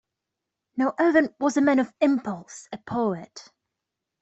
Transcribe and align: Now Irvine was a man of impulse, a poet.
Now 0.77 0.95
Irvine 0.99 1.35
was 1.39 1.57
a 1.57 1.61
man 1.61 1.77
of 1.77 1.93
impulse, 2.01 2.67
a 2.71 2.79
poet. 2.79 3.51